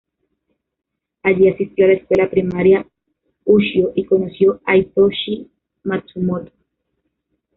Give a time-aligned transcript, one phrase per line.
[1.21, 2.87] Allí, asistió a la Escuela Primaria
[3.45, 5.51] Ushio y conoció a Hitoshi
[5.83, 6.51] Matsumoto.